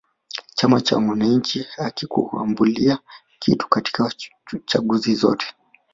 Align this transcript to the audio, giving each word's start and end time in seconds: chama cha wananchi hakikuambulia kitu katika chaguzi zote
chama 0.57 0.81
cha 0.81 0.95
wananchi 0.95 1.65
hakikuambulia 1.75 2.99
kitu 3.39 3.69
katika 3.69 4.11
chaguzi 4.65 5.15
zote 5.15 5.55